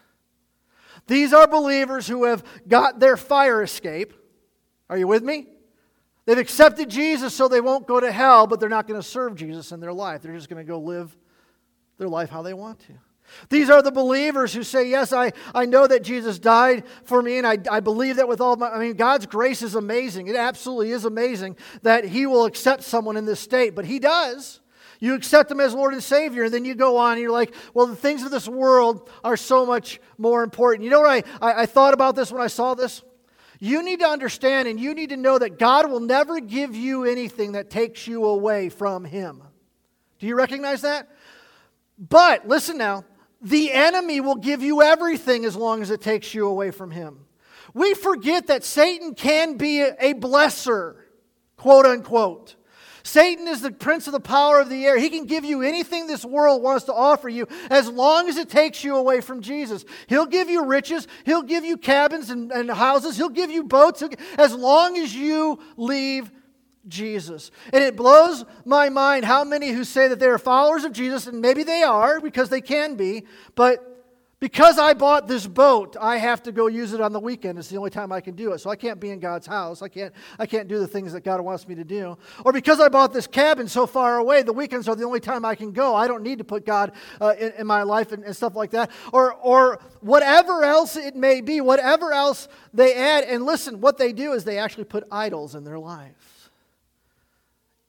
[1.06, 4.14] These are believers who have got their fire escape.
[4.88, 5.46] Are you with me?
[6.24, 9.34] They've accepted Jesus so they won't go to hell, but they're not going to serve
[9.34, 10.22] Jesus in their life.
[10.22, 11.16] They're just going to go live
[11.98, 12.92] their life how they want to.
[13.48, 17.38] These are the believers who say, Yes, I, I know that Jesus died for me,
[17.38, 18.70] and I, I believe that with all my.
[18.70, 20.26] I mean, God's grace is amazing.
[20.26, 24.60] It absolutely is amazing that He will accept someone in this state, but He does.
[25.02, 27.52] You accept Him as Lord and Savior, and then you go on and you're like,
[27.74, 30.84] Well, the things of this world are so much more important.
[30.84, 33.02] You know what I, I, I thought about this when I saw this?
[33.58, 37.02] You need to understand and you need to know that God will never give you
[37.02, 39.42] anything that takes you away from Him.
[40.20, 41.08] Do you recognize that?
[41.98, 43.04] But listen now,
[43.40, 47.26] the enemy will give you everything as long as it takes you away from Him.
[47.74, 50.94] We forget that Satan can be a blesser,
[51.56, 52.54] quote unquote.
[53.02, 54.98] Satan is the prince of the power of the air.
[54.98, 58.48] He can give you anything this world wants to offer you as long as it
[58.48, 59.84] takes you away from Jesus.
[60.06, 64.02] He'll give you riches, he'll give you cabins and, and houses, he'll give you boats,
[64.38, 66.30] as long as you leave
[66.88, 67.50] Jesus.
[67.72, 71.26] And it blows my mind how many who say that they are followers of Jesus,
[71.26, 73.91] and maybe they are because they can be, but
[74.42, 77.60] because I bought this boat, I have to go use it on the weekend.
[77.60, 78.58] It's the only time I can do it.
[78.58, 79.82] So I can't be in God's house.
[79.82, 82.18] I can't, I can't do the things that God wants me to do.
[82.44, 85.44] Or because I bought this cabin so far away, the weekends are the only time
[85.44, 85.94] I can go.
[85.94, 88.72] I don't need to put God uh, in, in, my life and, and stuff like
[88.72, 88.90] that.
[89.12, 93.22] Or, or whatever else it may be, whatever else they add.
[93.22, 96.50] And listen, what they do is they actually put idols in their life.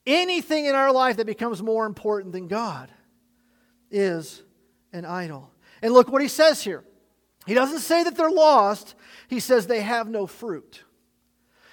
[0.06, 2.92] Anything in our life that becomes more important than God
[3.89, 4.44] is
[4.92, 5.50] an idol.
[5.84, 6.84] And look what he says here.
[7.46, 8.96] He doesn't say that they're lost,
[9.28, 10.82] he says they have no fruit.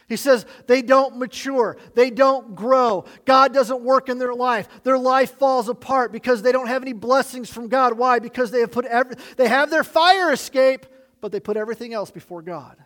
[0.08, 3.04] He says they don't mature, they don't grow.
[3.24, 4.68] God doesn't work in their life.
[4.82, 7.96] Their life falls apart because they don't have any blessings from God.
[7.96, 8.18] Why?
[8.18, 10.86] Because they have put every, they have their fire escape,
[11.20, 12.76] but they put everything else before God.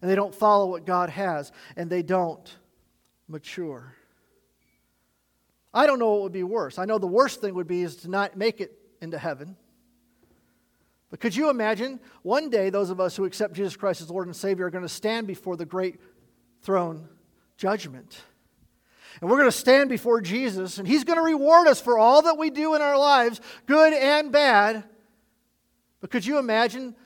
[0.00, 2.56] And they don't follow what God has, and they don't
[3.28, 3.94] mature.
[5.74, 6.78] I don't know what would be worse.
[6.78, 9.56] I know the worst thing would be is to not make it into heaven.
[11.10, 14.26] But could you imagine one day those of us who accept Jesus Christ as Lord
[14.26, 16.00] and Savior are going to stand before the great
[16.62, 17.08] throne
[17.56, 18.20] judgment?
[19.20, 22.22] And we're going to stand before Jesus, and He's going to reward us for all
[22.22, 24.84] that we do in our lives, good and bad.
[26.00, 26.96] But could you imagine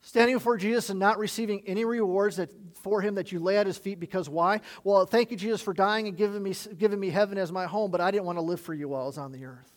[0.00, 2.50] standing before Jesus and not receiving any rewards that,
[2.82, 4.62] for Him that you lay at His feet because why?
[4.82, 7.90] Well, thank you, Jesus, for dying and giving me, giving me heaven as my home,
[7.90, 9.73] but I didn't want to live for you while I was on the earth.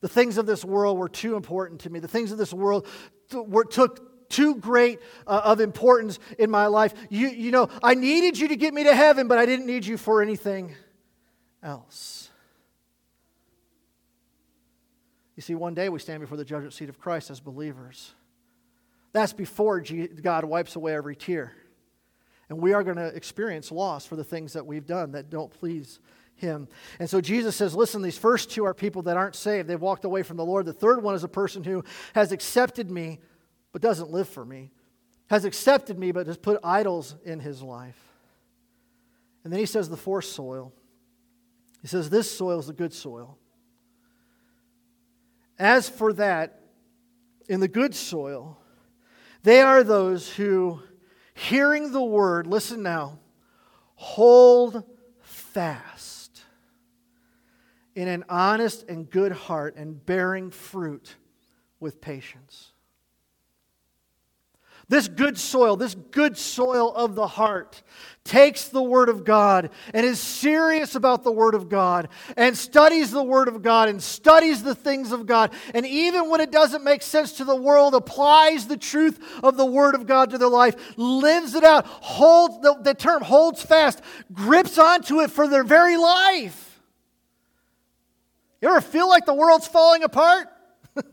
[0.00, 1.98] The things of this world were too important to me.
[1.98, 2.86] The things of this world
[3.32, 6.94] were, took too great uh, of importance in my life.
[7.10, 9.86] You, you know, I needed you to get me to heaven, but I didn't need
[9.86, 10.74] you for anything
[11.62, 12.30] else.
[15.34, 18.12] You see, one day we stand before the judgment seat of Christ as believers.
[19.12, 21.52] That's before God wipes away every tear.
[22.48, 25.50] And we are going to experience loss for the things that we've done that don't
[25.50, 26.00] please
[26.38, 26.68] him.
[26.98, 29.68] And so Jesus says, listen, these first two are people that aren't saved.
[29.68, 30.66] They've walked away from the Lord.
[30.66, 33.20] The third one is a person who has accepted me
[33.72, 34.70] but doesn't live for me,
[35.28, 37.98] has accepted me but has put idols in his life.
[39.44, 40.72] And then he says, the fourth soil.
[41.82, 43.38] He says, this soil is the good soil.
[45.58, 46.60] As for that,
[47.48, 48.58] in the good soil,
[49.42, 50.80] they are those who,
[51.34, 53.18] hearing the word, listen now,
[53.94, 54.84] hold
[55.20, 56.17] fast
[57.98, 61.16] in an honest and good heart and bearing fruit
[61.80, 62.70] with patience.
[64.88, 67.82] This good soil, this good soil of the heart,
[68.22, 73.10] takes the Word of God and is serious about the Word of God and studies
[73.10, 75.52] the Word of God and studies the things of God.
[75.74, 79.66] And even when it doesn't make sense to the world, applies the truth of the
[79.66, 84.02] Word of God to their life, lives it out, holds the, the term holds fast,
[84.32, 86.67] grips onto it for their very life.
[88.60, 90.48] You ever feel like the world's falling apart?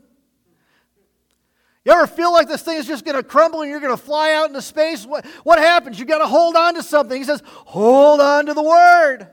[1.84, 4.02] You ever feel like this thing is just going to crumble and you're going to
[4.02, 5.06] fly out into space?
[5.06, 6.00] What, what happens?
[6.00, 7.16] You got to hold on to something.
[7.16, 9.28] He says, hold on to the word.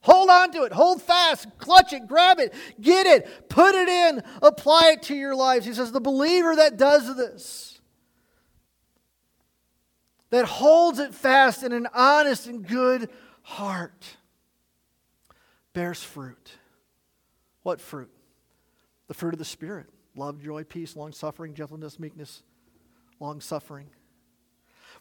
[0.00, 0.72] Hold on to it.
[0.72, 1.46] Hold fast.
[1.58, 2.06] Clutch it.
[2.06, 2.54] Grab it.
[2.80, 3.50] Get it.
[3.50, 4.22] Put it in.
[4.40, 5.66] Apply it to your lives.
[5.66, 7.80] He says, the believer that does this,
[10.30, 13.10] that holds it fast in an honest and good
[13.42, 14.16] heart,
[15.74, 16.55] bears fruit.
[17.66, 18.08] What fruit?
[19.08, 22.44] The fruit of the Spirit love, joy, peace, long suffering, gentleness, meekness,
[23.18, 23.88] long suffering.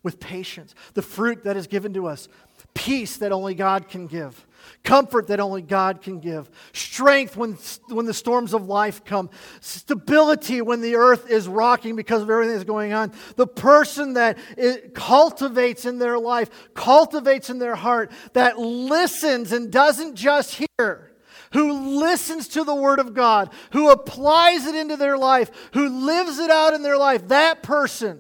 [0.02, 2.28] With patience, the fruit that is given to us,
[2.74, 4.48] peace that only God can give,
[4.84, 7.56] comfort that only God can give, strength when,
[7.90, 12.56] when the storms of life come, stability when the earth is rocking because of everything
[12.56, 13.12] that's going on.
[13.36, 14.40] The person that
[14.96, 21.12] cultivates in their life, cultivates in their heart, that listens and doesn't just hear
[21.56, 26.38] who listens to the Word of God, who applies it into their life, who lives
[26.38, 28.20] it out in their life, that person,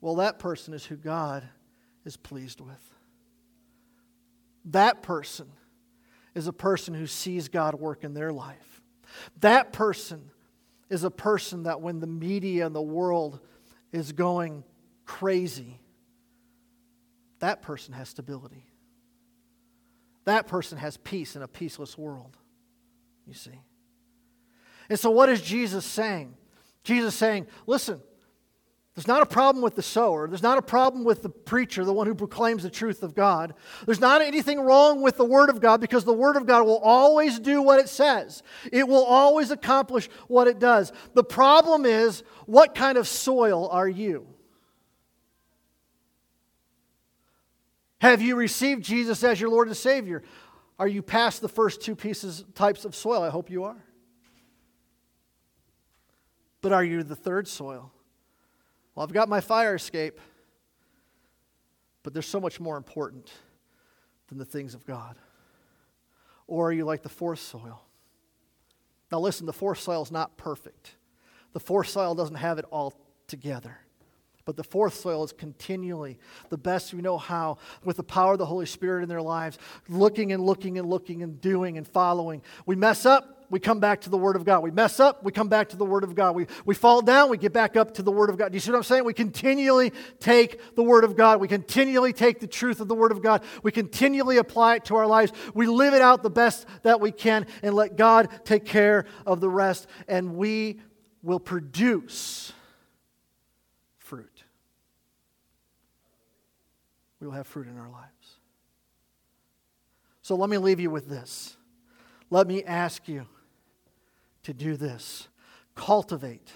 [0.00, 1.42] well, that person is who God
[2.04, 2.94] is pleased with.
[4.66, 5.48] That person
[6.36, 8.80] is a person who sees God work in their life.
[9.40, 10.30] That person
[10.88, 13.40] is a person that when the media and the world
[13.90, 14.62] is going
[15.04, 15.80] crazy,
[17.40, 18.67] that person has stability.
[20.28, 22.36] That person has peace in a peaceless world,
[23.26, 23.62] you see.
[24.90, 26.34] And so, what is Jesus saying?
[26.84, 28.02] Jesus saying, listen,
[28.94, 30.28] there's not a problem with the sower.
[30.28, 33.54] There's not a problem with the preacher, the one who proclaims the truth of God.
[33.86, 36.80] There's not anything wrong with the Word of God because the Word of God will
[36.80, 40.92] always do what it says, it will always accomplish what it does.
[41.14, 44.26] The problem is, what kind of soil are you?
[48.00, 50.22] Have you received Jesus as your Lord and Savior?
[50.78, 53.22] Are you past the first two pieces types of soil?
[53.22, 53.84] I hope you are.
[56.60, 57.92] But are you the third soil?
[58.94, 60.20] Well, I've got my fire escape,
[62.02, 63.32] but there's so much more important
[64.28, 65.16] than the things of God.
[66.46, 67.82] Or are you like the fourth soil?
[69.10, 70.96] Now, listen, the fourth soil is not perfect.
[71.52, 72.94] The fourth soil doesn't have it all
[73.26, 73.78] together.
[74.48, 76.18] But the fourth soil is continually
[76.48, 79.58] the best we know how, with the power of the Holy Spirit in their lives,
[79.90, 82.40] looking and looking and looking and doing and following.
[82.64, 84.62] We mess up, we come back to the Word of God.
[84.62, 86.34] We mess up, we come back to the Word of God.
[86.34, 88.50] We, we fall down, we get back up to the Word of God.
[88.50, 89.04] Do you see what I'm saying?
[89.04, 91.42] We continually take the Word of God.
[91.42, 93.42] We continually take the truth of the Word of God.
[93.62, 95.30] We continually apply it to our lives.
[95.52, 99.42] We live it out the best that we can and let God take care of
[99.42, 99.88] the rest.
[100.08, 100.80] And we
[101.22, 102.54] will produce
[107.20, 108.38] we will have fruit in our lives.
[110.22, 111.56] So let me leave you with this.
[112.30, 113.26] Let me ask you
[114.44, 115.28] to do this
[115.74, 116.52] cultivate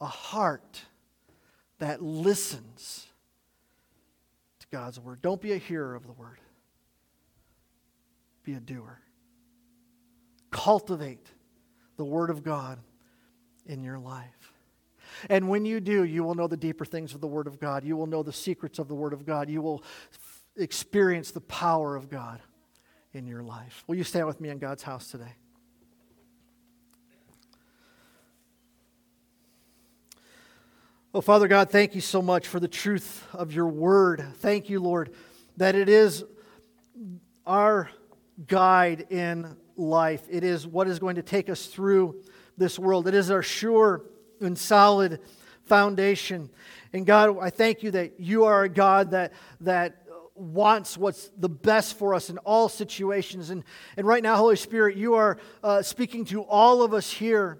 [0.00, 0.82] a heart
[1.78, 3.06] that listens
[4.60, 5.22] to God's word.
[5.22, 6.38] Don't be a hearer of the word,
[8.44, 9.00] be a doer.
[10.50, 11.26] Cultivate
[11.96, 12.78] the word of God
[13.66, 14.51] in your life.
[15.28, 17.84] And when you do, you will know the deeper things of the Word of God.
[17.84, 19.48] You will know the secrets of the Word of God.
[19.48, 22.40] You will f- experience the power of God
[23.12, 23.84] in your life.
[23.86, 25.34] Will you stand with me in God's house today?
[31.14, 34.24] Oh, Father God, thank you so much for the truth of your word.
[34.36, 35.12] Thank you, Lord,
[35.58, 36.24] that it is
[37.46, 37.90] our
[38.46, 40.22] guide in life.
[40.30, 42.22] It is what is going to take us through
[42.56, 43.06] this world.
[43.06, 44.04] It is our sure
[44.42, 45.20] and solid
[45.64, 46.50] foundation.
[46.92, 50.02] And God, I thank you that you are a God that, that
[50.34, 53.50] wants what's the best for us in all situations.
[53.50, 53.64] And,
[53.96, 57.58] and right now, Holy Spirit, you are uh, speaking to all of us here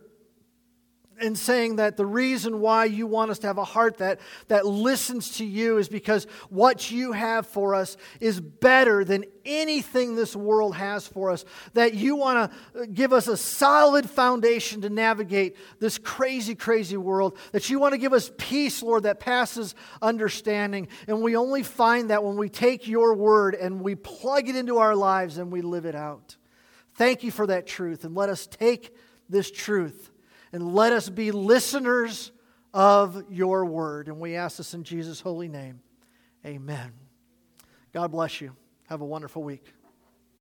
[1.20, 4.66] and saying that the reason why you want us to have a heart that, that
[4.66, 10.36] listens to you is because what you have for us is better than anything this
[10.36, 11.44] world has for us.
[11.74, 17.36] That you want to give us a solid foundation to navigate this crazy, crazy world.
[17.52, 20.88] That you want to give us peace, Lord, that passes understanding.
[21.06, 24.78] And we only find that when we take your word and we plug it into
[24.78, 26.36] our lives and we live it out.
[26.94, 28.04] Thank you for that truth.
[28.04, 28.94] And let us take
[29.28, 30.11] this truth
[30.52, 32.30] and let us be listeners
[32.74, 34.08] of your word.
[34.08, 35.80] And we ask this in Jesus' holy name.
[36.44, 36.92] Amen.
[37.92, 38.54] God bless you.
[38.88, 39.72] Have a wonderful week.